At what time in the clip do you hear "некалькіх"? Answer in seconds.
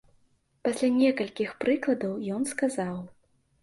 1.01-1.53